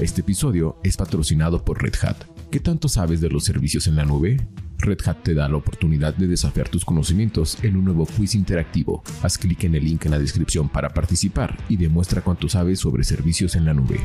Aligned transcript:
Este 0.00 0.22
episodio 0.22 0.78
es 0.82 0.96
patrocinado 0.96 1.64
por 1.64 1.82
Red 1.82 1.94
Hat. 2.02 2.16
¿Qué 2.50 2.60
tanto 2.60 2.88
sabes 2.88 3.20
de 3.20 3.28
los 3.28 3.44
servicios 3.44 3.86
en 3.86 3.96
la 3.96 4.04
nube? 4.04 4.36
Red 4.78 4.98
Hat 5.04 5.22
te 5.22 5.34
da 5.34 5.48
la 5.48 5.56
oportunidad 5.56 6.14
de 6.14 6.26
desafiar 6.26 6.68
tus 6.68 6.84
conocimientos 6.84 7.62
en 7.62 7.76
un 7.76 7.84
nuevo 7.84 8.06
quiz 8.06 8.34
interactivo. 8.34 9.04
Haz 9.22 9.38
clic 9.38 9.64
en 9.64 9.76
el 9.76 9.84
link 9.84 10.04
en 10.06 10.10
la 10.10 10.18
descripción 10.18 10.68
para 10.68 10.92
participar 10.92 11.56
y 11.68 11.76
demuestra 11.76 12.22
cuánto 12.22 12.48
sabes 12.48 12.80
sobre 12.80 13.04
servicios 13.04 13.54
en 13.54 13.64
la 13.64 13.74
nube. 13.74 14.00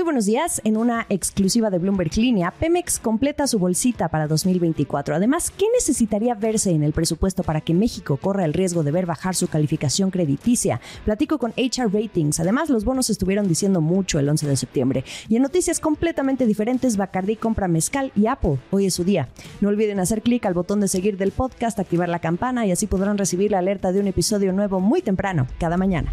Muy 0.00 0.04
buenos 0.06 0.24
días. 0.24 0.62
En 0.64 0.78
una 0.78 1.04
exclusiva 1.10 1.68
de 1.68 1.78
Bloomberg 1.78 2.16
Línea, 2.16 2.52
Pemex 2.52 2.98
completa 2.98 3.46
su 3.46 3.58
bolsita 3.58 4.08
para 4.08 4.26
2024. 4.28 5.14
Además, 5.14 5.50
¿qué 5.50 5.66
necesitaría 5.74 6.34
verse 6.34 6.70
en 6.70 6.82
el 6.82 6.94
presupuesto 6.94 7.42
para 7.42 7.60
que 7.60 7.74
México 7.74 8.16
corra 8.16 8.46
el 8.46 8.54
riesgo 8.54 8.82
de 8.82 8.92
ver 8.92 9.04
bajar 9.04 9.34
su 9.34 9.46
calificación 9.46 10.10
crediticia? 10.10 10.80
Platico 11.04 11.36
con 11.36 11.50
HR 11.50 11.92
Ratings. 11.92 12.40
Además, 12.40 12.70
los 12.70 12.86
bonos 12.86 13.10
estuvieron 13.10 13.46
diciendo 13.46 13.82
mucho 13.82 14.18
el 14.18 14.30
11 14.30 14.46
de 14.46 14.56
septiembre. 14.56 15.04
Y 15.28 15.36
en 15.36 15.42
noticias 15.42 15.80
completamente 15.80 16.46
diferentes, 16.46 16.96
Bacardi 16.96 17.36
compra 17.36 17.68
mezcal 17.68 18.10
y 18.16 18.26
Apple. 18.26 18.56
Hoy 18.70 18.86
es 18.86 18.94
su 18.94 19.04
día. 19.04 19.28
No 19.60 19.68
olviden 19.68 20.00
hacer 20.00 20.22
clic 20.22 20.46
al 20.46 20.54
botón 20.54 20.80
de 20.80 20.88
seguir 20.88 21.18
del 21.18 21.30
podcast, 21.30 21.78
activar 21.78 22.08
la 22.08 22.20
campana 22.20 22.64
y 22.64 22.72
así 22.72 22.86
podrán 22.86 23.18
recibir 23.18 23.50
la 23.50 23.58
alerta 23.58 23.92
de 23.92 24.00
un 24.00 24.06
episodio 24.06 24.54
nuevo 24.54 24.80
muy 24.80 25.02
temprano, 25.02 25.46
cada 25.58 25.76
mañana. 25.76 26.10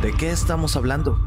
¿De 0.00 0.12
qué 0.12 0.30
estamos 0.30 0.76
hablando? 0.76 1.18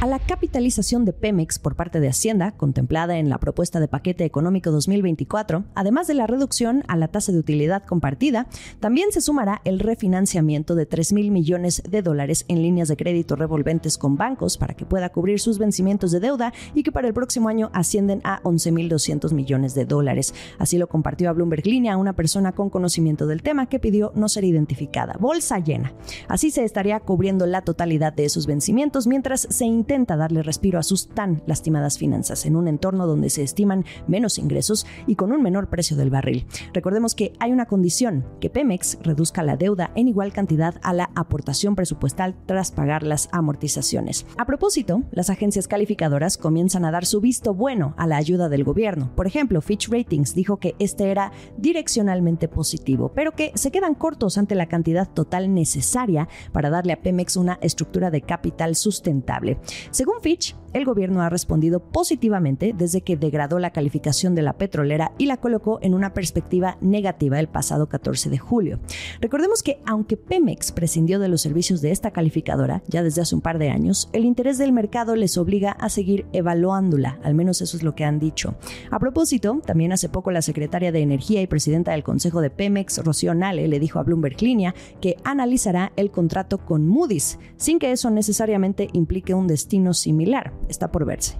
A 0.00 0.06
la 0.06 0.18
capitalización 0.18 1.04
de 1.04 1.12
Pemex 1.12 1.58
por 1.58 1.76
parte 1.76 2.00
de 2.00 2.08
Hacienda, 2.08 2.52
contemplada 2.52 3.18
en 3.18 3.28
la 3.28 3.36
propuesta 3.36 3.80
de 3.80 3.88
paquete 3.88 4.24
económico 4.24 4.70
2024, 4.70 5.64
además 5.74 6.06
de 6.06 6.14
la 6.14 6.26
reducción 6.26 6.84
a 6.88 6.96
la 6.96 7.08
tasa 7.08 7.32
de 7.32 7.38
utilidad 7.38 7.84
compartida, 7.84 8.46
también 8.80 9.12
se 9.12 9.20
sumará 9.20 9.60
el 9.64 9.78
refinanciamiento 9.78 10.74
de 10.74 10.86
3 10.86 11.12
mil 11.12 11.30
millones 11.30 11.82
de 11.86 12.00
dólares 12.00 12.46
en 12.48 12.62
líneas 12.62 12.88
de 12.88 12.96
crédito 12.96 13.36
revolventes 13.36 13.98
con 13.98 14.16
bancos 14.16 14.56
para 14.56 14.72
que 14.72 14.86
pueda 14.86 15.10
cubrir 15.10 15.38
sus 15.38 15.58
vencimientos 15.58 16.12
de 16.12 16.20
deuda 16.20 16.54
y 16.74 16.82
que 16.82 16.92
para 16.92 17.06
el 17.06 17.12
próximo 17.12 17.50
año 17.50 17.70
ascienden 17.74 18.22
a 18.24 18.40
11.200 18.42 19.34
millones 19.34 19.74
de 19.74 19.84
dólares. 19.84 20.32
Así 20.58 20.78
lo 20.78 20.88
compartió 20.88 21.28
a 21.28 21.34
Bloomberg 21.34 21.66
Línea 21.66 21.98
una 21.98 22.14
persona 22.14 22.52
con 22.52 22.70
conocimiento 22.70 23.26
del 23.26 23.42
tema 23.42 23.66
que 23.66 23.78
pidió 23.78 24.12
no 24.14 24.30
ser 24.30 24.44
identificada. 24.44 25.18
Bolsa 25.20 25.58
llena. 25.58 25.92
Así 26.26 26.50
se 26.50 26.64
estaría 26.64 27.00
cubriendo 27.00 27.44
la 27.44 27.60
totalidad 27.60 28.14
de 28.14 28.24
esos 28.24 28.46
vencimientos 28.46 29.06
mientras 29.06 29.46
se 29.50 29.66
intenta 29.90 30.16
darle 30.16 30.44
respiro 30.44 30.78
a 30.78 30.84
sus 30.84 31.08
tan 31.08 31.42
lastimadas 31.46 31.98
finanzas 31.98 32.46
en 32.46 32.54
un 32.54 32.68
entorno 32.68 33.08
donde 33.08 33.28
se 33.28 33.42
estiman 33.42 33.84
menos 34.06 34.38
ingresos 34.38 34.86
y 35.08 35.16
con 35.16 35.32
un 35.32 35.42
menor 35.42 35.68
precio 35.68 35.96
del 35.96 36.10
barril. 36.10 36.46
Recordemos 36.72 37.16
que 37.16 37.32
hay 37.40 37.50
una 37.50 37.66
condición, 37.66 38.24
que 38.40 38.50
Pemex 38.50 38.98
reduzca 39.02 39.42
la 39.42 39.56
deuda 39.56 39.90
en 39.96 40.06
igual 40.06 40.32
cantidad 40.32 40.76
a 40.84 40.92
la 40.92 41.10
aportación 41.16 41.74
presupuestal 41.74 42.36
tras 42.46 42.70
pagar 42.70 43.02
las 43.02 43.28
amortizaciones. 43.32 44.26
A 44.38 44.46
propósito, 44.46 45.02
las 45.10 45.28
agencias 45.28 45.66
calificadoras 45.66 46.38
comienzan 46.38 46.84
a 46.84 46.92
dar 46.92 47.04
su 47.04 47.20
visto 47.20 47.52
bueno 47.52 47.94
a 47.96 48.06
la 48.06 48.16
ayuda 48.16 48.48
del 48.48 48.62
gobierno. 48.62 49.10
Por 49.16 49.26
ejemplo, 49.26 49.60
Fitch 49.60 49.88
Ratings 49.88 50.36
dijo 50.36 50.58
que 50.58 50.76
este 50.78 51.10
era 51.10 51.32
direccionalmente 51.56 52.46
positivo, 52.46 53.10
pero 53.12 53.32
que 53.32 53.50
se 53.56 53.72
quedan 53.72 53.96
cortos 53.96 54.38
ante 54.38 54.54
la 54.54 54.66
cantidad 54.66 55.08
total 55.08 55.52
necesaria 55.52 56.28
para 56.52 56.70
darle 56.70 56.92
a 56.92 57.02
Pemex 57.02 57.36
una 57.36 57.58
estructura 57.60 58.12
de 58.12 58.22
capital 58.22 58.76
sustentable. 58.76 59.58
Según 59.90 60.20
Fitch, 60.20 60.54
el 60.72 60.84
gobierno 60.84 61.22
ha 61.22 61.28
respondido 61.28 61.80
positivamente 61.80 62.74
desde 62.76 63.00
que 63.00 63.16
degradó 63.16 63.58
la 63.58 63.72
calificación 63.72 64.34
de 64.34 64.42
la 64.42 64.54
petrolera 64.54 65.12
y 65.18 65.26
la 65.26 65.38
colocó 65.38 65.78
en 65.82 65.94
una 65.94 66.14
perspectiva 66.14 66.76
negativa 66.80 67.40
el 67.40 67.48
pasado 67.48 67.88
14 67.88 68.30
de 68.30 68.38
julio. 68.38 68.80
Recordemos 69.20 69.62
que 69.62 69.80
aunque 69.86 70.16
Pemex 70.16 70.72
prescindió 70.72 71.18
de 71.18 71.28
los 71.28 71.40
servicios 71.40 71.80
de 71.80 71.90
esta 71.90 72.10
calificadora 72.10 72.82
ya 72.86 73.02
desde 73.02 73.22
hace 73.22 73.34
un 73.34 73.40
par 73.40 73.58
de 73.58 73.70
años, 73.70 74.08
el 74.12 74.24
interés 74.24 74.58
del 74.58 74.72
mercado 74.72 75.16
les 75.16 75.36
obliga 75.38 75.72
a 75.72 75.88
seguir 75.88 76.26
evaluándola, 76.32 77.18
al 77.22 77.34
menos 77.34 77.60
eso 77.60 77.76
es 77.76 77.82
lo 77.82 77.94
que 77.94 78.04
han 78.04 78.18
dicho. 78.18 78.54
A 78.90 78.98
propósito, 78.98 79.60
también 79.64 79.92
hace 79.92 80.08
poco 80.08 80.30
la 80.30 80.42
secretaria 80.42 80.92
de 80.92 81.00
Energía 81.00 81.42
y 81.42 81.46
presidenta 81.46 81.92
del 81.92 82.04
Consejo 82.04 82.40
de 82.40 82.50
Pemex, 82.50 83.04
Rocío 83.04 83.34
Nale, 83.34 83.68
le 83.68 83.80
dijo 83.80 83.98
a 83.98 84.02
Bloomberg 84.02 84.40
Línea 84.42 84.74
que 85.00 85.16
analizará 85.24 85.92
el 85.96 86.10
contrato 86.10 86.58
con 86.58 86.86
Moody's, 86.86 87.38
sin 87.56 87.78
que 87.78 87.92
eso 87.92 88.10
necesariamente 88.10 88.88
implique 88.92 89.34
un 89.34 89.46
destino 89.46 89.94
similar 89.94 90.52
está 90.68 90.88
por 90.88 91.04
verse. 91.04 91.36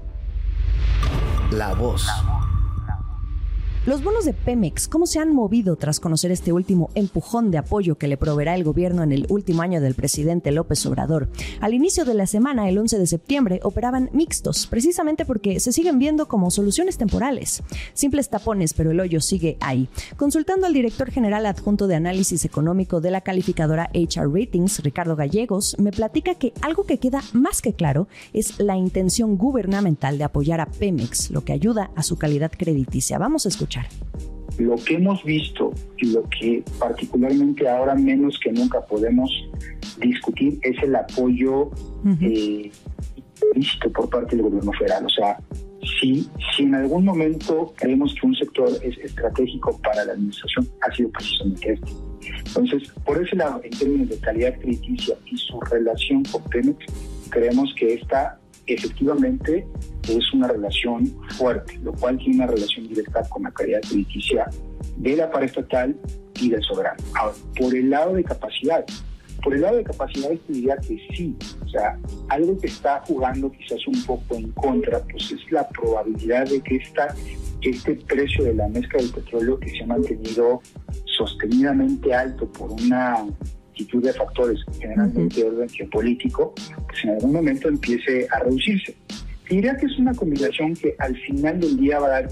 La 1.51 1.75
voz. 1.75 2.07
Los 3.91 4.05
bonos 4.05 4.25
de 4.25 4.35
Pemex, 4.35 4.87
¿cómo 4.87 5.05
se 5.05 5.19
han 5.19 5.35
movido 5.35 5.75
tras 5.75 5.99
conocer 5.99 6.31
este 6.31 6.53
último 6.53 6.91
empujón 6.95 7.51
de 7.51 7.59
apoyo 7.59 7.99
que 7.99 8.07
le 8.07 8.17
proveerá 8.17 8.55
el 8.55 8.63
gobierno 8.63 9.03
en 9.03 9.11
el 9.11 9.27
último 9.29 9.63
año 9.63 9.81
del 9.81 9.97
presidente 9.97 10.53
López 10.53 10.87
Obrador? 10.87 11.29
Al 11.61 11.75
inicio 11.75 12.05
de 12.05 12.15
la 12.15 12.29
semana, 12.29 12.69
el 12.69 12.79
11 12.79 13.01
de 13.01 13.09
septiembre, 13.09 13.59
operaban 13.65 14.09
mixtos, 14.13 14.69
precisamente 14.69 15.25
porque 15.25 15.59
se 15.59 15.73
siguen 15.73 15.99
viendo 15.99 16.29
como 16.29 16.53
soluciones 16.53 16.99
temporales. 16.99 17.65
Simples 17.93 18.29
tapones, 18.29 18.75
pero 18.75 18.93
el 18.93 19.01
hoyo 19.01 19.21
sigue 19.21 19.57
ahí. 19.59 19.89
Consultando 20.17 20.69
al 20.69 20.73
director 20.73 21.11
general 21.11 21.45
adjunto 21.45 21.89
de 21.89 21.97
análisis 21.97 22.45
económico 22.45 23.01
de 23.01 23.11
la 23.11 23.23
calificadora 23.23 23.91
HR 23.93 24.33
Ratings, 24.33 24.85
Ricardo 24.85 25.17
Gallegos, 25.17 25.75
me 25.81 25.91
platica 25.91 26.37
que 26.37 26.53
algo 26.63 26.85
que 26.85 26.99
queda 26.99 27.25
más 27.33 27.61
que 27.61 27.73
claro 27.73 28.07
es 28.35 28.61
la 28.61 28.77
intención 28.77 29.37
gubernamental 29.37 30.17
de 30.17 30.23
apoyar 30.23 30.61
a 30.61 30.67
Pemex, 30.67 31.33
lo 31.33 31.45
que 31.45 31.55
ayuda 31.55 31.91
a 31.97 32.05
su 32.05 32.17
calidad 32.17 32.53
crediticia. 32.57 33.19
Vamos 33.19 33.47
a 33.47 33.49
escuchar. 33.49 33.80
Lo 34.59 34.77
que 34.77 34.95
hemos 34.95 35.25
visto 35.25 35.73
y 35.99 36.13
lo 36.13 36.23
que 36.29 36.63
particularmente 36.79 37.69
ahora 37.69 37.95
menos 37.95 38.39
que 38.43 38.53
nunca 38.53 38.81
podemos 38.85 39.31
discutir 39.99 40.59
es 40.63 40.83
el 40.83 40.95
apoyo 40.97 41.71
eh, 42.21 42.71
visto 43.55 43.91
por 43.93 44.11
parte 44.11 44.37
del 44.37 44.45
gobierno 44.45 44.73
federal. 44.73 45.07
O 45.07 45.09
sea, 45.09 45.39
si, 46.01 46.29
si 46.55 46.65
en 46.65 46.75
algún 46.75 47.05
momento 47.05 47.73
creemos 47.77 48.15
que 48.21 48.27
un 48.27 48.35
sector 48.35 48.69
es 48.83 48.99
estratégico 48.99 49.79
para 49.83 50.05
la 50.05 50.13
administración, 50.13 50.69
ha 50.87 50.95
sido 50.95 51.11
precisamente 51.11 51.73
este. 51.73 51.93
Entonces, 52.47 52.89
por 53.05 53.23
ese 53.23 53.37
lado, 53.37 53.61
en 53.65 53.71
términos 53.71 54.09
de 54.09 54.19
calidad 54.19 54.59
crediticia 54.59 55.17
y 55.27 55.37
su 55.37 55.61
relación 55.61 56.23
con 56.25 56.43
Pemex, 56.45 56.85
creemos 57.31 57.73
que 57.79 57.95
esta 57.95 58.40
efectivamente 58.75 59.67
es 60.09 60.33
una 60.33 60.49
relación 60.49 61.07
fuerte, 61.37 61.79
lo 61.83 61.93
cual 61.93 62.19
tiene 62.19 62.37
una 62.37 62.47
relación 62.47 62.89
directa 62.89 63.23
con 63.29 63.43
la 63.43 63.51
calidad 63.51 63.81
crediticia 63.83 64.49
de 64.97 65.17
la 65.17 65.31
estatal 65.41 65.97
y 66.41 66.51
del 66.51 66.63
soberano. 66.63 67.03
Ahora, 67.15 67.35
por 67.57 67.75
el 67.75 67.91
lado 67.91 68.15
de 68.15 68.25
capacidad, 68.25 68.85
por 69.43 69.55
el 69.55 69.63
lado 69.63 69.77
de 69.77 69.85
capacidad 69.85 70.31
diría 70.49 70.77
que 70.77 70.99
sí, 71.17 71.37
o 71.65 71.69
sea, 71.69 71.99
algo 72.29 72.59
que 72.59 72.67
está 72.67 73.03
jugando 73.07 73.51
quizás 73.51 73.87
un 73.87 74.05
poco 74.05 74.35
en 74.35 74.51
contra, 74.53 75.01
pues 75.11 75.31
es 75.33 75.51
la 75.51 75.69
probabilidad 75.69 76.49
de 76.49 76.61
que 76.61 76.77
esta, 76.77 77.15
este 77.63 77.97
precio 77.97 78.45
de 78.45 78.55
la 78.55 78.69
mezcla 78.69 79.01
del 79.01 79.11
petróleo 79.11 79.59
que 79.59 79.71
se 79.71 79.83
ha 79.83 79.87
mantenido 79.87 80.61
sostenidamente 81.17 82.15
alto 82.15 82.51
por 82.53 82.71
una 82.73 83.27
de 83.85 84.13
factores, 84.13 84.61
generalmente 84.79 85.41
de 85.41 85.49
orden 85.49 85.69
geopolítico, 85.69 86.55
pues 86.89 87.05
en 87.05 87.11
algún 87.11 87.33
momento 87.33 87.69
empiece 87.69 88.27
a 88.31 88.41
reducirse. 88.41 88.95
Diría 89.49 89.77
que 89.77 89.87
es 89.87 89.99
una 89.99 90.15
combinación 90.15 90.75
que 90.75 90.95
al 90.99 91.17
final 91.17 91.61
del 91.61 91.77
día 91.77 91.99
va 91.99 92.07
a 92.07 92.11
dar 92.11 92.29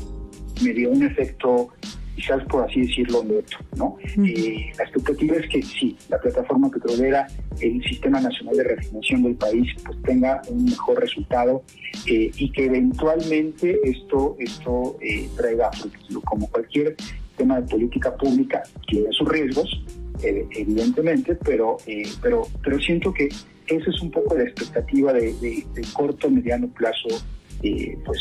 medio 0.62 0.90
un 0.90 1.02
efecto, 1.04 1.68
quizás 2.14 2.44
por 2.44 2.68
así 2.68 2.82
decirlo, 2.82 3.24
neto. 3.24 3.58
¿no? 3.76 3.96
Eh, 4.24 4.70
la 4.76 4.84
expectativa 4.84 5.36
es 5.36 5.48
que 5.48 5.62
sí, 5.62 5.96
la 6.08 6.18
plataforma 6.18 6.70
petrolera, 6.70 7.26
el 7.60 7.82
sistema 7.84 8.20
nacional 8.20 8.56
de 8.56 8.64
refinación 8.64 9.22
del 9.24 9.34
país, 9.34 9.66
pues 9.84 10.00
tenga 10.02 10.42
un 10.48 10.64
mejor 10.64 11.00
resultado 11.00 11.62
eh, 12.06 12.30
y 12.36 12.50
que 12.52 12.66
eventualmente 12.66 13.80
esto, 13.84 14.36
esto 14.38 14.96
eh, 15.00 15.28
traiga 15.36 15.72
frutos. 15.72 16.00
Como 16.24 16.48
cualquier 16.48 16.94
tema 17.36 17.60
de 17.60 17.68
política 17.68 18.14
pública 18.16 18.62
tiene 18.86 19.08
sus 19.12 19.28
riesgos, 19.28 19.82
evidentemente, 20.22 21.34
pero, 21.36 21.76
eh, 21.86 22.08
pero, 22.22 22.42
pero 22.62 22.78
siento 22.78 23.12
que 23.12 23.28
esa 23.66 23.90
es 23.90 24.00
un 24.00 24.10
poco 24.10 24.34
la 24.34 24.44
expectativa 24.44 25.12
de, 25.12 25.32
de, 25.34 25.66
de 25.74 25.82
corto, 25.92 26.30
mediano 26.30 26.68
plazo 26.68 27.08
eh, 27.62 27.98
pues, 28.04 28.20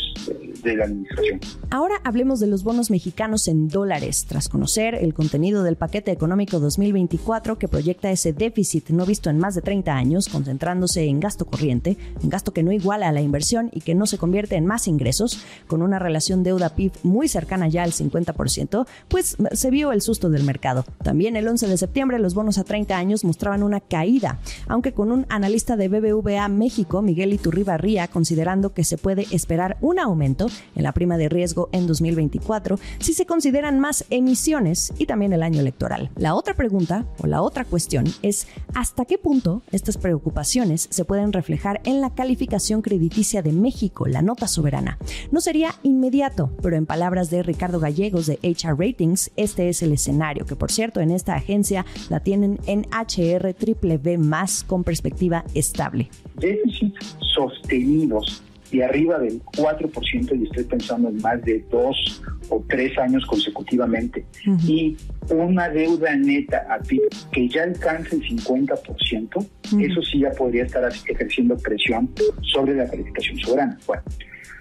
de 0.62 0.76
la 0.76 0.84
administración. 0.84 1.40
Ahora 1.70 1.96
hablemos 2.04 2.40
de 2.40 2.46
los 2.46 2.64
bonos 2.64 2.90
mexicanos 2.90 3.48
en 3.48 3.68
dólares, 3.68 4.26
tras 4.28 4.48
conocer 4.48 4.94
el 4.94 5.14
contenido 5.14 5.62
del 5.62 5.76
paquete 5.76 6.10
económico 6.10 6.60
2024 6.60 7.58
que 7.58 7.68
proyecta 7.68 8.10
ese 8.10 8.32
déficit 8.32 8.90
no 8.90 9.06
visto 9.06 9.30
en 9.30 9.38
más 9.38 9.54
de 9.54 9.62
30 9.62 9.94
años, 9.94 10.28
concentrándose 10.28 11.04
en 11.04 11.20
gasto 11.20 11.46
corriente, 11.46 11.96
en 12.22 12.28
gasto 12.28 12.52
que 12.52 12.62
no 12.62 12.72
iguala 12.72 13.08
a 13.08 13.12
la 13.12 13.20
inversión 13.20 13.70
y 13.72 13.80
que 13.80 13.94
no 13.94 14.06
se 14.06 14.18
convierte 14.18 14.56
en 14.56 14.66
más 14.66 14.88
ingresos, 14.88 15.42
con 15.66 15.82
una 15.82 15.98
relación 15.98 16.42
deuda-PIB 16.42 16.92
muy 17.02 17.28
cercana 17.28 17.68
ya 17.68 17.82
al 17.82 17.92
50%, 17.92 18.86
pues 19.08 19.36
se 19.52 19.70
vio 19.70 19.92
el 19.92 20.02
susto 20.02 20.30
del 20.30 20.44
mercado. 20.44 20.84
También 21.02 21.36
el 21.36 21.46
11 21.46 21.68
de 21.68 21.76
septiembre 21.76 22.18
los 22.18 22.34
bonos 22.34 22.58
a 22.58 22.64
30 22.64 22.96
años 22.96 23.24
mostraban 23.24 23.62
una 23.62 23.80
caída. 23.80 24.40
aunque 24.66 24.92
con 24.92 25.12
un 25.12 25.26
analista 25.28 25.76
de 25.76 25.88
BBVA 25.88 26.48
México, 26.48 27.02
Miguel 27.02 27.32
Iturribarría, 27.32 28.08
considerando 28.08 28.72
que 28.72 28.84
se 28.84 28.98
puede 28.98 29.26
esperar 29.30 29.76
un 29.80 29.98
aumento 29.98 30.46
en 30.74 30.82
la 30.82 30.92
prima 30.92 31.16
de 31.16 31.28
riesgo 31.28 31.68
en 31.72 31.86
2024 31.86 32.78
si 32.98 33.14
se 33.14 33.26
consideran 33.26 33.80
más 33.80 34.04
emisiones 34.10 34.92
y 34.98 35.06
también 35.06 35.32
el 35.32 35.42
año 35.42 35.60
electoral. 35.60 36.10
La 36.16 36.34
otra 36.34 36.54
pregunta 36.54 37.06
o 37.22 37.26
la 37.26 37.42
otra 37.42 37.64
cuestión 37.64 38.04
es 38.22 38.46
hasta 38.74 39.04
qué 39.04 39.18
punto 39.18 39.62
estas 39.72 39.96
preocupaciones 39.96 40.88
se 40.90 41.04
pueden 41.04 41.32
reflejar 41.32 41.80
en 41.84 42.00
la 42.00 42.14
calificación 42.14 42.82
crediticia 42.82 43.42
de 43.42 43.52
México, 43.52 44.06
la 44.06 44.22
nota 44.22 44.48
soberana. 44.48 44.98
No 45.30 45.40
sería 45.40 45.74
inmediato, 45.82 46.50
pero 46.62 46.76
en 46.76 46.86
palabras 46.86 47.30
de 47.30 47.42
Ricardo 47.42 47.80
Gallegos 47.80 48.26
de 48.26 48.38
HR 48.42 48.78
Ratings, 48.78 49.30
este 49.36 49.68
es 49.68 49.82
el 49.82 49.92
escenario, 49.92 50.46
que 50.46 50.56
por 50.56 50.70
cierto 50.70 51.00
en 51.00 51.10
esta 51.10 51.34
agencia 51.34 51.84
la 52.08 52.20
tienen 52.20 52.58
en 52.66 52.86
HR 52.90 53.54
B 54.02 54.18
más 54.18 54.64
con 54.64 54.84
perspectiva 54.84 55.44
estable. 55.54 56.10
Déficits 56.36 57.16
sostenidos 57.34 58.42
y 58.70 58.82
arriba 58.82 59.18
del 59.18 59.42
4% 59.42 60.38
y 60.38 60.44
estoy 60.44 60.64
pensando 60.64 61.08
en 61.08 61.20
más 61.20 61.42
de 61.44 61.64
dos 61.70 62.22
o 62.48 62.64
tres 62.68 62.96
años 62.98 63.24
consecutivamente 63.26 64.24
y 64.66 64.96
una 65.30 65.68
deuda 65.68 66.14
neta 66.16 66.66
a 66.70 66.78
PIB 66.78 67.02
que 67.32 67.48
ya 67.48 67.64
alcance 67.64 68.16
el 68.16 68.22
50%, 68.22 69.46
eso 69.80 70.02
sí 70.02 70.20
ya 70.20 70.30
podría 70.30 70.64
estar 70.64 70.90
ejerciendo 71.08 71.56
presión 71.58 72.10
sobre 72.52 72.74
la 72.74 72.88
calificación 72.88 73.38
soberana. 73.38 73.78
Bueno, 73.86 74.02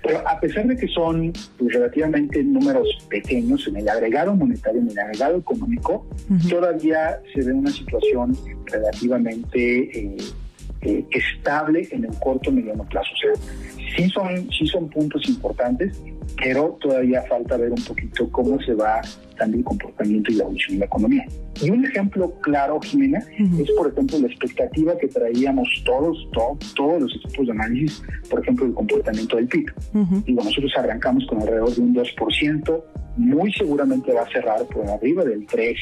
pero 0.03 0.27
a 0.27 0.39
pesar 0.39 0.65
de 0.67 0.77
que 0.77 0.87
son 0.87 1.33
pues, 1.57 1.73
relativamente 1.73 2.43
números 2.43 2.87
pequeños 3.09 3.67
en 3.67 3.77
el 3.77 3.89
agregado 3.89 4.35
monetario, 4.35 4.81
en 4.81 4.91
el 4.91 4.99
agregado 4.99 5.37
económico, 5.37 6.07
todavía 6.49 7.19
se 7.33 7.43
ve 7.43 7.53
una 7.53 7.71
situación 7.71 8.37
relativamente 8.65 9.99
eh, 9.99 10.17
eh, 10.81 11.05
estable 11.11 11.87
en 11.91 12.05
el 12.05 12.11
corto 12.19 12.51
mediano 12.51 12.85
plazo. 12.85 13.09
O 13.13 13.17
sea, 13.17 13.31
sí 13.97 14.09
son, 14.09 14.49
sí 14.51 14.67
son 14.67 14.89
puntos 14.89 15.27
importantes, 15.27 16.01
pero 16.37 16.77
todavía 16.79 17.23
falta 17.23 17.57
ver 17.57 17.71
un 17.71 17.83
poquito 17.83 18.29
cómo 18.31 18.61
se 18.61 18.73
va 18.73 19.01
dando 19.37 19.57
el 19.57 19.63
comportamiento 19.63 20.31
y 20.31 20.35
la 20.35 20.43
evolución 20.43 20.75
de 20.75 20.79
la 20.79 20.85
economía. 20.85 21.25
Y 21.61 21.69
un 21.69 21.85
ejemplo 21.85 22.33
claro, 22.41 22.79
Jimena, 22.81 23.19
es 23.59 23.71
por 23.71 23.91
ejemplo 23.91 24.19
la 24.19 24.27
expectativa 24.27 24.97
que 24.97 25.07
traíamos 25.07 25.67
todos, 25.85 26.27
todos 26.75 27.01
los 27.01 27.15
equipos 27.15 27.47
de 27.47 27.51
análisis, 27.51 28.03
por 28.29 28.41
ejemplo, 28.41 28.65
el 28.65 28.73
comportamiento 28.73 29.37
del 29.37 29.47
PIB. 29.47 29.71
Y 30.25 30.33
nosotros 30.33 30.71
arrancamos 30.77 31.25
con 31.27 31.41
alrededor 31.41 31.73
de 31.73 31.81
un 31.81 31.95
2%, 31.95 32.83
muy 33.17 33.51
seguramente 33.51 34.13
va 34.13 34.21
a 34.21 34.29
cerrar 34.29 34.63
por 34.65 34.87
arriba 34.87 35.25
del 35.25 35.45
3, 35.47 35.75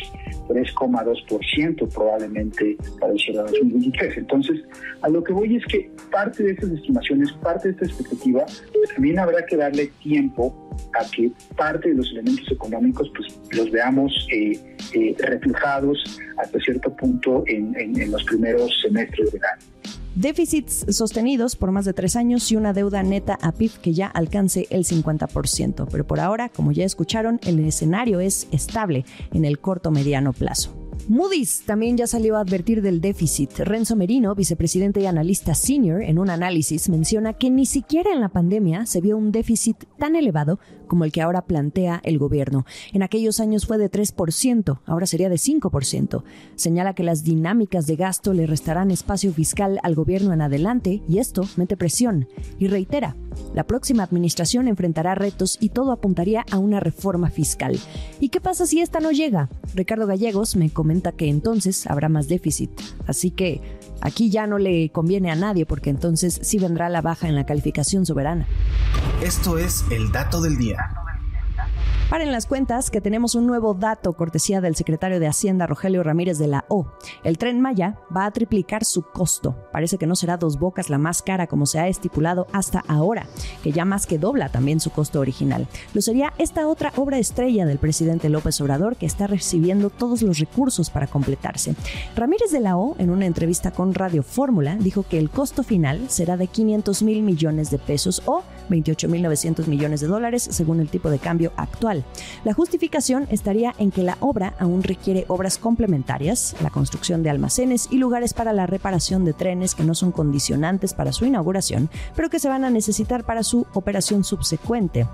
3,2% 0.47 1.93
probablemente 1.93 2.77
para 2.99 3.11
el 3.11 3.19
cierre 3.19 3.43
de 3.43 3.59
2023. 3.59 4.17
Entonces, 4.17 4.61
a 5.01 5.09
lo 5.09 5.23
que 5.23 5.33
voy 5.33 5.57
es 5.57 5.65
que 5.65 5.91
parte 6.11 6.43
de 6.43 6.51
estas 6.51 6.71
estimaciones, 6.71 7.31
parte 7.33 7.67
de 7.67 7.73
esta 7.73 7.85
expectativa, 7.85 8.45
pues 8.45 8.93
también 8.93 9.19
habrá 9.19 9.45
que 9.45 9.57
darle 9.57 9.87
tiempo 10.01 10.55
a 10.97 11.09
que 11.11 11.31
parte 11.57 11.89
de 11.89 11.95
los 11.95 12.09
elementos 12.11 12.49
económicos 12.51 13.11
pues 13.15 13.39
los 13.51 13.71
veamos 13.71 14.27
eh, 14.31 14.59
eh, 14.93 15.15
reflejados 15.19 16.19
hasta 16.37 16.59
cierto 16.59 16.95
punto 16.95 17.43
en, 17.47 17.75
en 17.77 18.11
los 18.11 18.23
primeros 18.23 18.71
semestres 18.81 19.31
del 19.31 19.41
año 19.43 19.75
déficits 20.15 20.85
sostenidos 20.95 21.55
por 21.55 21.71
más 21.71 21.85
de 21.85 21.93
tres 21.93 22.15
años 22.15 22.49
y 22.51 22.55
una 22.55 22.73
deuda 22.73 23.03
neta 23.03 23.37
a 23.41 23.51
PIB 23.51 23.71
que 23.81 23.93
ya 23.93 24.07
alcance 24.07 24.65
el 24.69 24.85
50%. 24.85 25.87
Pero 25.91 26.07
por 26.07 26.19
ahora, 26.19 26.49
como 26.49 26.71
ya 26.71 26.85
escucharon, 26.85 27.39
el 27.45 27.59
escenario 27.59 28.21
es 28.21 28.47
estable 28.51 29.05
en 29.33 29.45
el 29.45 29.59
corto 29.59 29.91
mediano 29.91 30.33
plazo. 30.33 30.84
Moody's 31.07 31.61
también 31.65 31.97
ya 31.97 32.07
salió 32.07 32.35
a 32.35 32.39
advertir 32.39 32.81
del 32.81 32.99
déficit. 32.99 33.51
Renzo 33.59 33.95
Merino, 33.95 34.33
vicepresidente 34.33 35.01
y 35.01 35.05
analista 35.05 35.53
senior, 35.53 36.01
en 36.01 36.17
un 36.17 36.31
análisis 36.31 36.89
menciona 36.89 37.33
que 37.33 37.51
ni 37.51 37.67
siquiera 37.67 38.11
en 38.11 38.21
la 38.21 38.29
pandemia 38.29 38.87
se 38.87 39.01
vio 39.01 39.15
un 39.15 39.31
déficit 39.31 39.83
tan 39.99 40.15
elevado 40.15 40.59
como 40.87 41.05
el 41.05 41.11
que 41.11 41.21
ahora 41.21 41.43
plantea 41.43 42.01
el 42.03 42.17
gobierno. 42.17 42.65
En 42.93 43.03
aquellos 43.03 43.39
años 43.39 43.65
fue 43.65 43.77
de 43.77 43.91
3%, 43.91 44.79
ahora 44.85 45.05
sería 45.05 45.29
de 45.29 45.35
5%. 45.35 46.23
Señala 46.55 46.93
que 46.93 47.03
las 47.03 47.23
dinámicas 47.23 47.85
de 47.87 47.95
gasto 47.95 48.33
le 48.33 48.47
restarán 48.47 48.91
espacio 48.91 49.33
fiscal 49.33 49.79
al 49.83 49.95
gobierno 49.95 50.33
en 50.33 50.41
adelante 50.41 51.01
y 51.07 51.19
esto 51.19 51.47
mete 51.55 51.77
presión. 51.77 52.27
Y 52.59 52.67
reitera, 52.67 53.15
la 53.53 53.65
próxima 53.65 54.03
administración 54.03 54.67
enfrentará 54.67 55.15
retos 55.15 55.57
y 55.59 55.69
todo 55.69 55.91
apuntaría 55.91 56.45
a 56.51 56.57
una 56.57 56.79
reforma 56.79 57.29
fiscal. 57.29 57.79
¿Y 58.19 58.29
qué 58.29 58.41
pasa 58.41 58.65
si 58.65 58.81
esta 58.81 58.99
no 58.99 59.11
llega? 59.11 59.49
Ricardo 59.73 60.07
Gallegos 60.07 60.55
me 60.55 60.65
que 61.01 61.29
entonces 61.29 61.87
habrá 61.87 62.09
más 62.09 62.27
déficit. 62.27 62.71
Así 63.07 63.31
que 63.31 63.61
aquí 64.01 64.29
ya 64.29 64.47
no 64.47 64.57
le 64.57 64.89
conviene 64.89 65.31
a 65.31 65.35
nadie 65.35 65.65
porque 65.65 65.89
entonces 65.89 66.39
sí 66.41 66.57
vendrá 66.57 66.89
la 66.89 67.01
baja 67.01 67.27
en 67.27 67.35
la 67.35 67.45
calificación 67.45 68.05
soberana. 68.05 68.47
Esto 69.21 69.57
es 69.57 69.85
el 69.91 70.11
dato 70.11 70.41
del 70.41 70.57
día. 70.57 71.04
Paren 72.09 72.31
las 72.31 72.45
cuentas 72.45 72.91
que 72.91 73.01
tenemos 73.01 73.33
un 73.33 73.47
nuevo 73.47 73.73
dato 73.73 74.13
cortesía 74.13 74.61
del 74.61 74.75
secretario 74.75 75.19
de 75.19 75.25
Hacienda 75.25 75.65
Rogelio 75.65 76.03
Ramírez 76.03 76.37
de 76.37 76.45
la 76.45 76.63
O. 76.67 76.85
El 77.23 77.39
tren 77.39 77.59
Maya 77.59 77.97
va 78.15 78.27
a 78.27 78.31
triplicar 78.31 78.85
su 78.85 79.01
costo. 79.01 79.55
Parece 79.71 79.97
que 79.97 80.05
no 80.05 80.15
será 80.15 80.37
dos 80.37 80.59
bocas 80.59 80.91
la 80.91 80.99
más 80.99 81.23
cara 81.23 81.47
como 81.47 81.65
se 81.65 81.79
ha 81.79 81.87
estipulado 81.87 82.45
hasta 82.53 82.83
ahora, 82.87 83.25
que 83.63 83.71
ya 83.71 83.85
más 83.85 84.05
que 84.05 84.19
dobla 84.19 84.49
también 84.49 84.79
su 84.79 84.91
costo 84.91 85.19
original. 85.19 85.67
Lo 85.95 86.01
sería 86.01 86.31
esta 86.37 86.67
otra 86.67 86.93
obra 86.95 87.17
estrella 87.17 87.65
del 87.65 87.79
presidente 87.79 88.29
López 88.29 88.61
Obrador 88.61 88.97
que 88.97 89.07
está 89.07 89.25
recibiendo 89.25 89.89
todos 89.89 90.21
los 90.21 90.37
recursos 90.37 90.91
para 90.91 91.07
completarse. 91.07 91.73
Ramírez 92.15 92.51
de 92.51 92.59
la 92.59 92.77
O, 92.77 92.95
en 92.99 93.09
una 93.09 93.25
entrevista 93.25 93.71
con 93.71 93.95
Radio 93.95 94.21
Fórmula, 94.21 94.77
dijo 94.79 95.01
que 95.01 95.17
el 95.17 95.31
costo 95.31 95.63
final 95.63 96.07
será 96.09 96.37
de 96.37 96.45
500 96.45 97.01
mil 97.01 97.23
millones 97.23 97.71
de 97.71 97.79
pesos 97.79 98.21
o 98.25 98.43
28 98.69 99.09
mil 99.09 99.23
900 99.23 99.67
millones 99.67 100.01
de 100.01 100.07
dólares 100.07 100.47
según 100.51 100.79
el 100.79 100.89
tipo 100.89 101.09
de 101.09 101.17
cambio 101.17 101.51
actual 101.57 101.94
la 102.43 102.53
justificación 102.53 103.27
estaría 103.29 103.73
en 103.77 103.91
que 103.91 104.03
la 104.03 104.17
obra 104.19 104.55
aún 104.59 104.83
requiere 104.83 105.25
obras 105.27 105.57
complementarias, 105.57 106.55
la 106.61 106.69
construcción 106.69 107.23
de 107.23 107.29
almacenes 107.29 107.87
y 107.91 107.97
lugares 107.97 108.33
para 108.33 108.53
la 108.53 108.65
reparación 108.65 109.25
de 109.25 109.33
trenes 109.33 109.75
que 109.75 109.83
no 109.83 109.95
son 109.95 110.11
condicionantes 110.11 110.93
para 110.93 111.11
su 111.11 111.25
inauguración, 111.25 111.89
pero 112.15 112.29
que 112.29 112.39
se 112.39 112.49
van 112.49 112.63
a 112.63 112.69
necesitar 112.69 113.23
para 113.23 113.43
su 113.43 113.67
operación 113.73 114.23
subsecuente. 114.23 115.07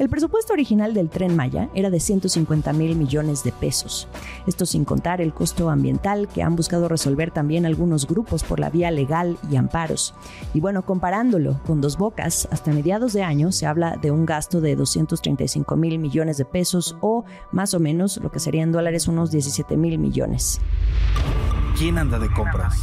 El 0.00 0.08
presupuesto 0.08 0.54
original 0.54 0.94
del 0.94 1.10
tren 1.10 1.36
Maya 1.36 1.68
era 1.74 1.90
de 1.90 2.00
150 2.00 2.72
mil 2.72 2.96
millones 2.96 3.44
de 3.44 3.52
pesos. 3.52 4.08
Esto 4.46 4.64
sin 4.64 4.86
contar 4.86 5.20
el 5.20 5.34
costo 5.34 5.68
ambiental 5.68 6.26
que 6.26 6.42
han 6.42 6.56
buscado 6.56 6.88
resolver 6.88 7.30
también 7.30 7.66
algunos 7.66 8.06
grupos 8.06 8.42
por 8.42 8.60
la 8.60 8.70
vía 8.70 8.90
legal 8.90 9.36
y 9.50 9.56
amparos. 9.56 10.14
Y 10.54 10.60
bueno, 10.60 10.86
comparándolo 10.86 11.60
con 11.66 11.82
Dos 11.82 11.98
Bocas, 11.98 12.48
hasta 12.50 12.72
mediados 12.72 13.12
de 13.12 13.24
año 13.24 13.52
se 13.52 13.66
habla 13.66 13.98
de 13.98 14.10
un 14.10 14.24
gasto 14.24 14.62
de 14.62 14.74
235 14.74 15.76
mil 15.76 15.98
millones 15.98 16.38
de 16.38 16.46
pesos 16.46 16.96
o 17.02 17.26
más 17.52 17.74
o 17.74 17.78
menos 17.78 18.16
lo 18.22 18.32
que 18.32 18.40
serían 18.40 18.72
dólares 18.72 19.06
unos 19.06 19.30
17 19.30 19.76
mil 19.76 19.98
millones. 19.98 20.62
¿Quién 21.76 21.98
anda 21.98 22.18
de 22.18 22.30
compras? 22.32 22.74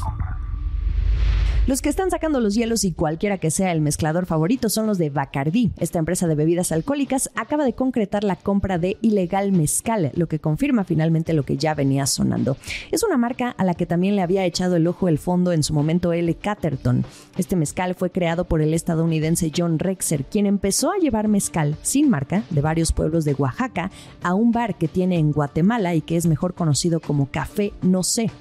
Los 1.67 1.81
que 1.81 1.89
están 1.89 2.09
sacando 2.11 2.39
los 2.39 2.55
hielos 2.55 2.85
y 2.85 2.93
cualquiera 2.93 3.39
que 3.39 3.51
sea 3.51 3.73
el 3.73 3.81
mezclador 3.81 4.25
favorito 4.25 4.69
son 4.69 4.87
los 4.87 4.97
de 4.97 5.09
Bacardí. 5.09 5.73
Esta 5.77 5.99
empresa 5.99 6.25
de 6.25 6.33
bebidas 6.33 6.71
alcohólicas 6.71 7.29
acaba 7.35 7.65
de 7.65 7.73
concretar 7.73 8.23
la 8.23 8.37
compra 8.37 8.77
de 8.77 8.95
Ilegal 9.01 9.51
Mezcal, 9.51 10.13
lo 10.15 10.29
que 10.29 10.39
confirma 10.39 10.85
finalmente 10.85 11.33
lo 11.33 11.43
que 11.43 11.57
ya 11.57 11.73
venía 11.73 12.05
sonando. 12.05 12.55
Es 12.89 13.03
una 13.03 13.17
marca 13.17 13.49
a 13.49 13.65
la 13.65 13.73
que 13.73 13.85
también 13.85 14.15
le 14.15 14.21
había 14.21 14.45
echado 14.45 14.77
el 14.77 14.87
ojo 14.87 15.09
el 15.09 15.17
fondo 15.17 15.51
en 15.51 15.61
su 15.61 15.73
momento 15.73 16.13
L. 16.13 16.33
Catterton. 16.35 17.03
Este 17.37 17.57
mezcal 17.57 17.95
fue 17.95 18.11
creado 18.11 18.45
por 18.45 18.61
el 18.61 18.73
estadounidense 18.73 19.51
John 19.53 19.77
Rexer, 19.77 20.23
quien 20.23 20.45
empezó 20.45 20.93
a 20.93 20.99
llevar 20.99 21.27
mezcal 21.27 21.75
sin 21.81 22.09
marca 22.09 22.43
de 22.49 22.61
varios 22.61 22.93
pueblos 22.93 23.25
de 23.25 23.33
Oaxaca 23.33 23.91
a 24.23 24.35
un 24.35 24.53
bar 24.53 24.77
que 24.77 24.87
tiene 24.87 25.17
en 25.17 25.33
Guatemala 25.33 25.95
y 25.95 25.99
que 26.01 26.15
es 26.15 26.27
mejor 26.27 26.53
conocido 26.53 27.01
como 27.01 27.29
Café 27.29 27.73
No 27.81 28.03
sé. 28.03 28.31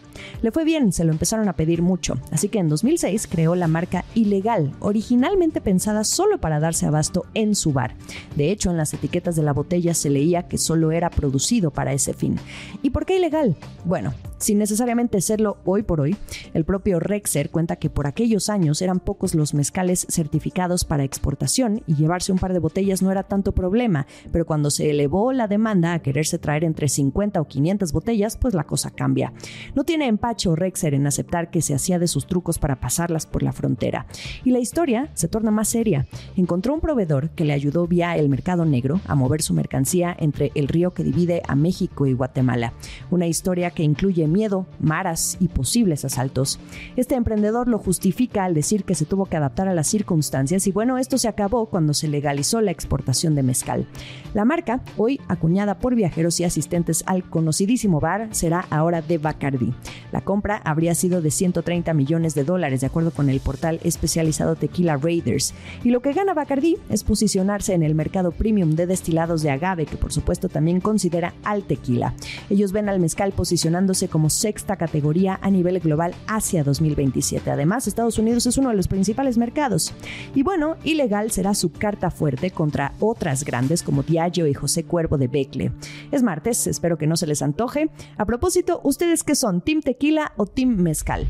Le 0.43 0.51
fue 0.51 0.65
bien, 0.65 0.93
se 0.93 1.05
lo 1.05 1.13
empezaron 1.13 1.49
a 1.49 1.55
pedir 1.55 1.83
mucho, 1.83 2.15
así 2.31 2.49
que 2.49 2.59
en 2.59 2.69
2006 2.69 3.27
creó 3.27 3.55
la 3.55 3.69
marca 3.69 4.05
Ilegal, 4.15 4.73
originalmente 4.81 5.61
pensada 5.61 6.05
solo 6.05 6.39
para 6.39 6.61
darse 6.61 6.87
abasto 6.87 7.27
en 7.35 7.55
su 7.55 7.73
bar. 7.73 7.95
De 8.37 8.51
hecho, 8.51 8.71
en 8.71 8.77
las 8.77 8.95
etiquetas 8.95 9.37
de 9.37 9.43
la 9.43 9.53
botella 9.53 9.95
se 9.95 10.11
leía 10.11 10.49
que 10.49 10.59
solo 10.59 10.93
era 10.93 11.11
producido 11.11 11.71
para 11.71 11.93
ese 11.93 12.15
fin. 12.15 12.39
¿Y 12.83 12.91
por 12.91 13.07
qué 13.07 13.17
ilegal? 13.17 13.57
Bueno, 13.85 14.15
sin 14.39 14.59
necesariamente 14.59 15.21
serlo 15.21 15.59
hoy 15.65 15.83
por 15.83 16.01
hoy, 16.01 16.17
el 16.55 16.65
propio 16.65 17.01
Rexer 17.01 17.51
cuenta 17.51 17.77
que 17.77 17.91
por 17.91 18.07
aquellos 18.07 18.49
años 18.49 18.83
eran 18.83 19.01
pocos 19.01 19.35
los 19.35 19.55
mezcales 19.55 20.07
certificados 20.11 20.85
para 20.85 21.05
exportación 21.05 21.83
y 21.87 21.95
llevarse 21.95 22.33
un 22.33 22.39
par 22.39 22.53
de 22.53 22.59
botellas 22.59 23.03
no 23.03 23.11
era 23.11 23.23
tanto 23.23 23.53
problema, 23.53 24.07
pero 24.33 24.47
cuando 24.47 24.71
se 24.71 24.91
elevó 24.91 25.33
la 25.33 25.49
demanda 25.49 25.93
a 25.93 26.01
quererse 26.01 26.39
traer 26.39 26.65
entre 26.65 26.89
50 26.89 27.41
o 27.41 27.47
500 27.47 27.93
botellas, 27.93 28.37
pues 28.37 28.55
la 28.55 28.65
cosa 28.65 28.91
cambia. 28.91 29.33
No 29.75 29.85
tiene 29.85 30.07
empacho 30.07 30.57
Rexer 30.57 30.95
en 30.95 31.07
aceptar 31.07 31.51
que 31.51 31.63
se 31.63 31.75
hacía 31.75 31.99
de 31.99 32.09
sus 32.09 32.27
trucos 32.27 32.59
para 32.59 32.81
pasarlas 32.81 33.27
por 33.27 33.43
la 33.43 33.53
frontera. 33.53 34.07
Y 34.45 34.51
la 34.51 34.59
historia 34.59 35.11
se 35.15 35.29
torna 35.29 35.51
más 35.51 35.69
seria. 35.69 36.07
Encontró 36.37 36.75
un 36.75 36.81
proveedor 36.81 37.31
que 37.31 37.45
le 37.45 37.53
ayudó 37.53 37.87
vía 37.87 38.17
el 38.17 38.29
mercado 38.29 38.65
negro 38.65 39.01
a 39.07 39.15
mover 39.15 39.43
su 39.43 39.55
mercancía 39.55 40.17
entre 40.19 40.53
el 40.55 40.69
río 40.69 40.93
que 40.93 41.05
divide 41.05 41.43
a 41.49 41.55
México 41.55 42.07
y 42.07 42.13
Guatemala. 42.13 42.75
Una 43.11 43.27
historia 43.27 43.71
que 43.71 43.83
incluye 43.83 44.26
miedo, 44.27 44.67
maras 44.79 45.37
y 45.41 45.49
posibles 45.49 46.05
asaltos. 46.05 46.59
Este 46.97 47.15
emprendedor 47.15 47.69
lo 47.69 47.79
justifica 47.79 48.45
al 48.45 48.55
decir 48.55 48.85
que 48.85 48.95
se 48.95 49.05
tuvo 49.05 49.27
que 49.27 49.37
adaptar 49.37 49.69
a 49.69 49.75
las 49.75 49.87
circunstancias 49.87 50.67
y 50.67 50.73
bueno, 50.73 50.99
esto 50.99 51.19
se 51.19 51.29
acabó 51.29 51.67
cuando 51.67 51.95
se 51.95 52.09
legalizó 52.09 52.61
la 52.61 52.71
exportación 52.71 53.35
de 53.35 53.43
mezcal. 53.43 53.87
La 54.35 54.45
marca, 54.45 54.83
hoy 54.97 55.21
acuñada 55.29 55.79
por 55.79 55.95
viajeros 55.95 56.41
y 56.41 56.45
asistentes 56.45 57.03
al 57.07 57.25
conocidísimo 57.25 58.01
bar, 58.01 58.29
será 58.33 58.67
ahora 58.71 59.03
de 59.03 59.19
Bacardi. 59.19 59.73
La 60.13 60.21
compra 60.21 60.61
habría 60.65 60.95
sido 60.95 61.23
de 61.23 61.31
130 61.31 61.95
millones 61.95 62.35
de 62.35 62.45
dólares, 62.45 62.81
de 62.81 62.87
acuerdo 62.87 63.11
con 63.11 63.31
el 63.31 63.41
portal 63.41 63.81
especializado 63.83 64.57
Tequila 64.57 64.97
Raiders. 64.97 65.55
Y 65.85 65.91
lo 65.91 66.01
que 66.01 66.13
gana 66.13 66.35
Bacardi 66.35 66.77
es 66.89 67.05
posicionarse 67.05 67.75
en 67.75 67.83
el 67.83 67.95
mercado 67.95 68.33
premium 68.33 68.75
de 68.75 68.87
destilados 68.87 69.43
de 69.43 69.51
agave, 69.51 69.87
que 69.87 69.97
por 69.97 70.13
supuesto 70.13 70.49
también 70.49 70.81
considera 70.81 71.35
al 71.45 71.63
tequila. 71.65 72.15
Ellos 72.51 72.73
ven 72.73 72.89
al 72.89 73.01
mezcal 73.01 73.33
posicionándose 73.33 74.09
como 74.09 74.16
sexta 74.31 74.77
categoría 74.77 75.39
a 75.43 75.51
nivel 75.51 75.79
global 75.81 76.15
hacia 76.27 76.65
2027. 76.65 77.51
Además, 77.51 77.87
Estados 77.87 78.19
Unidos 78.19 78.47
es 78.47 78.59
uno 78.59 78.71
de 78.71 78.77
los 78.77 78.89
principales 78.89 79.39
mercados. 79.39 79.93
Y 80.35 80.43
bueno, 80.43 80.77
ilegal 80.85 81.31
será 81.31 81.55
su 81.55 81.71
carta 81.71 82.11
fuerte 82.11 82.51
contra 82.51 82.93
otras 83.01 83.45
grandes 83.45 83.83
como 83.83 84.03
Diageo 84.03 84.47
y 84.47 84.55
José 84.55 84.85
Cuervo 84.85 85.19
de 85.19 85.29
Becle. 85.29 85.73
Es 86.11 86.23
martes, 86.23 86.67
espero 86.67 86.99
que 86.99 87.07
no 87.07 87.17
se 87.17 87.27
les 87.27 87.43
antoje. 87.43 87.91
A 88.17 88.25
propósito, 88.25 88.81
¿ustedes 88.83 89.23
qué 89.23 89.35
son? 89.35 89.61
¿Team 89.61 89.81
Tequila 89.81 90.33
o 90.37 90.47
Team 90.47 90.77
Mezcal? 90.77 91.27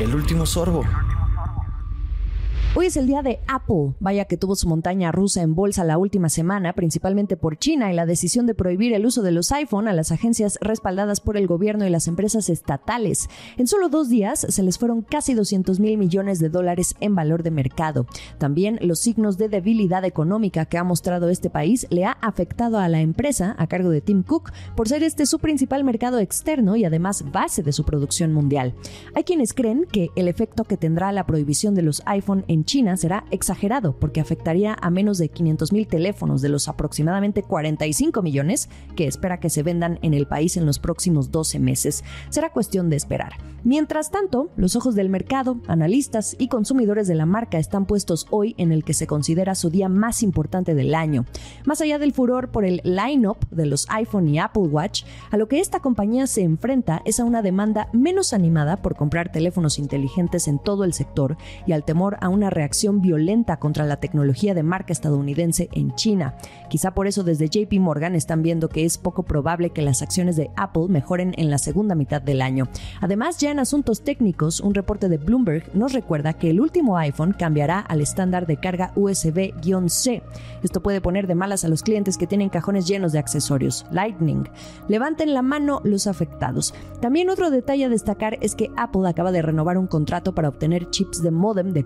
El 0.00 0.14
último 0.14 0.46
sorbo. 0.46 0.84
Hoy 2.78 2.84
es 2.84 2.98
el 2.98 3.06
día 3.06 3.22
de 3.22 3.40
Apple, 3.48 3.94
vaya 4.00 4.26
que 4.26 4.36
tuvo 4.36 4.54
su 4.54 4.68
montaña 4.68 5.10
rusa 5.10 5.40
en 5.40 5.54
bolsa 5.54 5.82
la 5.82 5.96
última 5.96 6.28
semana, 6.28 6.74
principalmente 6.74 7.38
por 7.38 7.56
China 7.56 7.90
y 7.90 7.96
la 7.96 8.04
decisión 8.04 8.44
de 8.44 8.54
prohibir 8.54 8.92
el 8.92 9.06
uso 9.06 9.22
de 9.22 9.32
los 9.32 9.50
iPhone 9.50 9.88
a 9.88 9.94
las 9.94 10.12
agencias 10.12 10.58
respaldadas 10.60 11.22
por 11.22 11.38
el 11.38 11.46
gobierno 11.46 11.86
y 11.86 11.90
las 11.90 12.06
empresas 12.06 12.50
estatales. 12.50 13.30
En 13.56 13.66
solo 13.66 13.88
dos 13.88 14.10
días 14.10 14.46
se 14.50 14.62
les 14.62 14.76
fueron 14.76 15.00
casi 15.00 15.32
200 15.32 15.80
mil 15.80 15.96
millones 15.96 16.38
de 16.38 16.50
dólares 16.50 16.96
en 17.00 17.14
valor 17.14 17.42
de 17.42 17.50
mercado. 17.50 18.04
También 18.36 18.78
los 18.82 18.98
signos 18.98 19.38
de 19.38 19.48
debilidad 19.48 20.04
económica 20.04 20.66
que 20.66 20.76
ha 20.76 20.84
mostrado 20.84 21.30
este 21.30 21.48
país 21.48 21.86
le 21.88 22.04
ha 22.04 22.18
afectado 22.20 22.78
a 22.78 22.90
la 22.90 23.00
empresa 23.00 23.56
a 23.56 23.68
cargo 23.68 23.88
de 23.88 24.02
Tim 24.02 24.22
Cook 24.22 24.52
por 24.76 24.86
ser 24.86 25.02
este 25.02 25.24
su 25.24 25.38
principal 25.38 25.82
mercado 25.82 26.18
externo 26.18 26.76
y 26.76 26.84
además 26.84 27.24
base 27.32 27.62
de 27.62 27.72
su 27.72 27.86
producción 27.86 28.34
mundial. 28.34 28.74
Hay 29.14 29.24
quienes 29.24 29.54
creen 29.54 29.86
que 29.90 30.10
el 30.14 30.28
efecto 30.28 30.64
que 30.64 30.76
tendrá 30.76 31.10
la 31.12 31.24
prohibición 31.24 31.74
de 31.74 31.80
los 31.80 32.02
iPhone 32.04 32.44
en 32.48 32.65
China 32.66 32.96
será 32.96 33.24
exagerado 33.30 33.96
porque 33.98 34.20
afectaría 34.20 34.76
a 34.80 34.90
menos 34.90 35.16
de 35.16 35.32
500.000 35.32 35.88
teléfonos 35.88 36.42
de 36.42 36.50
los 36.50 36.68
aproximadamente 36.68 37.42
45 37.42 38.20
millones 38.20 38.68
que 38.94 39.06
espera 39.06 39.40
que 39.40 39.48
se 39.48 39.62
vendan 39.62 39.98
en 40.02 40.12
el 40.12 40.26
país 40.26 40.56
en 40.58 40.66
los 40.66 40.78
próximos 40.78 41.30
12 41.30 41.58
meses. 41.58 42.04
Será 42.28 42.50
cuestión 42.50 42.90
de 42.90 42.96
esperar. 42.96 43.32
Mientras 43.66 44.12
tanto, 44.12 44.50
los 44.56 44.76
ojos 44.76 44.94
del 44.94 45.08
mercado, 45.08 45.58
analistas 45.66 46.36
y 46.38 46.46
consumidores 46.46 47.08
de 47.08 47.16
la 47.16 47.26
marca 47.26 47.58
están 47.58 47.84
puestos 47.84 48.26
hoy 48.30 48.54
en 48.58 48.70
el 48.70 48.84
que 48.84 48.94
se 48.94 49.08
considera 49.08 49.56
su 49.56 49.70
día 49.70 49.88
más 49.88 50.22
importante 50.22 50.76
del 50.76 50.94
año. 50.94 51.24
Más 51.64 51.80
allá 51.80 51.98
del 51.98 52.12
furor 52.12 52.50
por 52.50 52.64
el 52.64 52.80
line-up 52.84 53.38
de 53.50 53.66
los 53.66 53.86
iPhone 53.90 54.28
y 54.28 54.38
Apple 54.38 54.68
Watch, 54.68 55.02
a 55.32 55.36
lo 55.36 55.48
que 55.48 55.58
esta 55.58 55.80
compañía 55.80 56.28
se 56.28 56.42
enfrenta 56.42 57.02
es 57.04 57.18
a 57.18 57.24
una 57.24 57.42
demanda 57.42 57.88
menos 57.92 58.32
animada 58.32 58.82
por 58.82 58.94
comprar 58.94 59.32
teléfonos 59.32 59.80
inteligentes 59.80 60.46
en 60.46 60.60
todo 60.60 60.84
el 60.84 60.92
sector 60.92 61.36
y 61.66 61.72
al 61.72 61.84
temor 61.84 62.18
a 62.20 62.28
una 62.28 62.45
reacción 62.50 63.00
violenta 63.00 63.58
contra 63.58 63.84
la 63.84 63.96
tecnología 63.96 64.54
de 64.54 64.62
marca 64.62 64.92
estadounidense 64.92 65.68
en 65.72 65.94
China. 65.94 66.36
Quizá 66.68 66.92
por 66.92 67.06
eso 67.06 67.22
desde 67.22 67.48
JP 67.48 67.72
Morgan 67.80 68.14
están 68.14 68.42
viendo 68.42 68.68
que 68.68 68.84
es 68.84 68.98
poco 68.98 69.22
probable 69.22 69.70
que 69.70 69.82
las 69.82 70.02
acciones 70.02 70.36
de 70.36 70.50
Apple 70.56 70.86
mejoren 70.88 71.34
en 71.36 71.50
la 71.50 71.58
segunda 71.58 71.94
mitad 71.94 72.22
del 72.22 72.42
año. 72.42 72.68
Además, 73.00 73.38
ya 73.38 73.50
en 73.50 73.58
asuntos 73.58 74.02
técnicos, 74.02 74.60
un 74.60 74.74
reporte 74.74 75.08
de 75.08 75.18
Bloomberg 75.18 75.74
nos 75.74 75.92
recuerda 75.92 76.34
que 76.34 76.50
el 76.50 76.60
último 76.60 76.96
iPhone 76.98 77.34
cambiará 77.38 77.80
al 77.80 78.00
estándar 78.00 78.46
de 78.46 78.56
carga 78.58 78.92
USB-C. 78.96 80.22
Esto 80.62 80.82
puede 80.82 81.00
poner 81.00 81.26
de 81.26 81.34
malas 81.34 81.64
a 81.64 81.68
los 81.68 81.82
clientes 81.82 82.18
que 82.18 82.26
tienen 82.26 82.48
cajones 82.48 82.86
llenos 82.86 83.12
de 83.12 83.18
accesorios. 83.18 83.86
Lightning. 83.90 84.48
Levanten 84.88 85.34
la 85.34 85.42
mano 85.42 85.80
los 85.84 86.06
afectados. 86.06 86.74
También 87.00 87.30
otro 87.30 87.50
detalle 87.50 87.84
a 87.84 87.88
destacar 87.88 88.38
es 88.40 88.54
que 88.54 88.70
Apple 88.76 89.08
acaba 89.08 89.32
de 89.32 89.42
renovar 89.42 89.78
un 89.78 89.86
contrato 89.86 90.34
para 90.34 90.48
obtener 90.48 90.90
chips 90.90 91.22
de 91.22 91.30
modem 91.30 91.72
de 91.72 91.84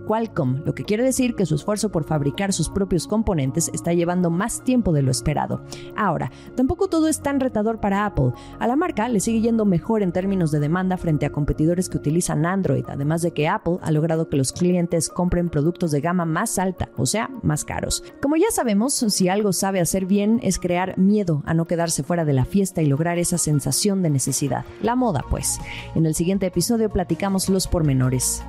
Lo 0.65 0.75
que 0.75 0.85
quiere 0.85 1.03
decir 1.03 1.35
que 1.35 1.47
su 1.47 1.55
esfuerzo 1.55 1.91
por 1.91 2.05
fabricar 2.05 2.53
sus 2.53 2.69
propios 2.69 3.07
componentes 3.07 3.71
está 3.73 3.93
llevando 3.93 4.31
más 4.31 4.63
tiempo 4.65 4.93
de 4.93 5.03
lo 5.03 5.11
esperado. 5.11 5.63
Ahora, 5.97 6.31
tampoco 6.57 6.89
todo 6.89 7.09
es 7.09 7.21
tan 7.21 7.41
retador 7.41 7.81
para 7.81 8.07
Apple. 8.07 8.33
A 8.59 8.67
la 8.67 8.77
marca 8.77 9.09
le 9.09 9.21
sigue 9.21 9.41
yendo 9.41 9.65
mejor 9.65 10.03
en 10.03 10.13
términos 10.13 10.51
de 10.51 10.61
demanda 10.61 10.97
frente 10.97 11.27
a 11.27 11.33
competidores 11.33 11.89
que 11.89 11.99
utilizan 11.99 12.47
Android, 12.47 12.85
además 12.89 13.23
de 13.23 13.33
que 13.33 13.49
Apple 13.49 13.79
ha 13.83 13.91
logrado 13.91 14.29
que 14.29 14.37
los 14.37 14.53
clientes 14.53 15.09
compren 15.09 15.49
productos 15.49 15.91
de 15.91 16.01
gama 16.01 16.25
más 16.25 16.59
alta, 16.59 16.91
o 16.97 17.07
sea, 17.07 17.31
más 17.43 17.65
caros. 17.65 18.05
Como 18.21 18.37
ya 18.37 18.51
sabemos, 18.51 18.95
si 18.95 19.29
algo 19.29 19.53
sabe 19.53 19.81
hacer 19.81 20.07
bien 20.07 20.41
es 20.43 20.59
crear 20.59 20.99
miedo 20.99 21.43
a 21.47 21.55
no 21.55 21.67
quedarse 21.67 22.03
fuera 22.03 22.25
de 22.25 22.33
la 22.33 22.45
fiesta 22.45 22.83
y 22.83 22.87
lograr 22.87 23.19
esa 23.19 23.39
sensación 23.39 24.03
de 24.03 24.11
necesidad. 24.11 24.65
La 24.83 24.97
moda, 24.97 25.25
pues. 25.31 25.59
En 25.95 26.07
el 26.07 26.15
siguiente 26.15 26.47
episodio 26.47 26.91
platicamos 26.91 27.49
los 27.49 27.67
pormenores. 27.67 28.43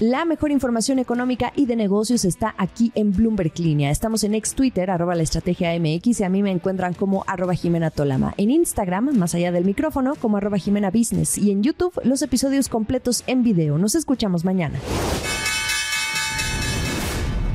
La 0.00 0.24
mejor 0.24 0.50
información 0.50 0.98
económica 0.98 1.52
y 1.54 1.66
de 1.66 1.76
negocios 1.76 2.24
está 2.24 2.52
aquí 2.58 2.90
en 2.96 3.12
Bloomberg 3.12 3.56
Línea. 3.60 3.92
Estamos 3.92 4.24
en 4.24 4.34
ex 4.34 4.54
Twitter, 4.54 4.90
arroba 4.90 5.14
la 5.14 5.22
estrategia 5.22 5.70
MX, 5.78 6.18
y 6.18 6.24
a 6.24 6.28
mí 6.28 6.42
me 6.42 6.50
encuentran 6.50 6.94
como 6.94 7.22
arroba 7.28 7.54
Jimena 7.54 7.92
Tolama. 7.92 8.34
En 8.36 8.50
Instagram, 8.50 9.16
más 9.16 9.36
allá 9.36 9.52
del 9.52 9.64
micrófono, 9.64 10.16
como 10.16 10.36
arroba 10.36 10.58
Jimena 10.58 10.90
Business. 10.90 11.38
Y 11.38 11.52
en 11.52 11.62
YouTube, 11.62 11.92
los 12.02 12.22
episodios 12.22 12.68
completos 12.68 13.22
en 13.28 13.44
video. 13.44 13.78
Nos 13.78 13.94
escuchamos 13.94 14.44
mañana. 14.44 14.80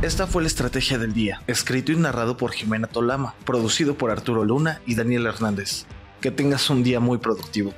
Esta 0.02 0.26
fue 0.26 0.42
la 0.42 0.48
estrategia 0.48 0.98
del 0.98 1.12
día, 1.12 1.42
escrito 1.46 1.92
y 1.92 1.98
narrado 1.98 2.38
por 2.38 2.54
Jimena 2.54 2.88
Tolama, 2.88 3.36
producido 3.46 3.96
por 3.96 4.12
Arturo 4.12 4.46
Luna 4.46 4.80
y 4.86 4.96
Daniel 4.96 5.26
Hernández. 5.26 5.86
Que 6.22 6.32
tengas 6.32 6.70
un 6.70 6.84
día 6.84 7.02
muy 7.02 7.18
productivo. 7.18 7.74